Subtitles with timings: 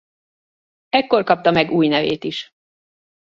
[0.89, 2.53] Ekkor kapta meg új nevét is.